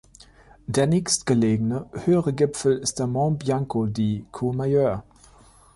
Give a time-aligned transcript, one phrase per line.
[0.65, 5.03] Der nächstgelegene höhere Gipfel ist der Monte Bianco di Courmayeur.